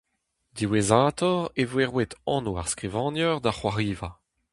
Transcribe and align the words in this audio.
Diwezhatoc'h 0.57 1.49
e 1.61 1.63
voe 1.69 1.85
roet 1.87 2.11
anv 2.35 2.53
ar 2.61 2.69
skrivagner 2.71 3.33
d'ar 3.43 3.57
c'hoariva. 3.57 4.09